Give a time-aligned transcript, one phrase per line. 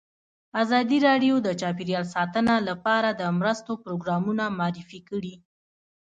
[0.61, 5.33] ازادي راډیو د چاپیریال ساتنه لپاره د مرستو پروګرامونه معرفي کړي.